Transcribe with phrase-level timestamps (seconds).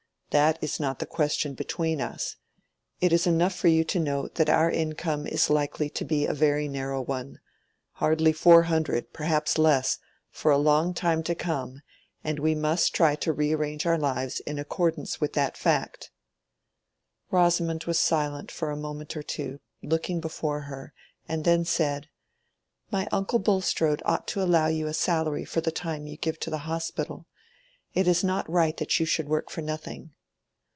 [0.31, 2.37] That is not the question between us.
[3.01, 6.33] It is enough for you to know that our income is likely to be a
[6.33, 9.97] very narrow one—hardly four hundred, perhaps less,
[10.29, 11.81] for a long time to come,
[12.23, 16.11] and we must try to re arrange our lives in accordance with that fact."
[17.29, 20.93] Rosamond was silent for a moment or two, looking before her,
[21.27, 22.07] and then said,
[22.89, 26.49] "My uncle Bulstrode ought to allow you a salary for the time you give to
[26.49, 27.27] the Hospital:
[27.93, 30.11] it is not right that you should work for nothing."